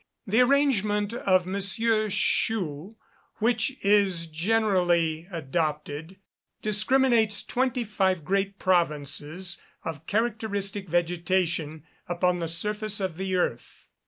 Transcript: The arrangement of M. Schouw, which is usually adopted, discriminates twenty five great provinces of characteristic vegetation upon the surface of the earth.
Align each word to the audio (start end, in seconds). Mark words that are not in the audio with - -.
The 0.25 0.41
arrangement 0.41 1.13
of 1.13 1.45
M. 1.47 1.53
Schouw, 1.61 2.95
which 3.35 3.77
is 3.85 4.31
usually 4.33 5.27
adopted, 5.31 6.17
discriminates 6.63 7.43
twenty 7.43 7.83
five 7.83 8.25
great 8.25 8.57
provinces 8.57 9.61
of 9.83 10.07
characteristic 10.07 10.89
vegetation 10.89 11.83
upon 12.09 12.39
the 12.39 12.47
surface 12.47 12.99
of 12.99 13.17
the 13.17 13.35
earth. 13.35 13.89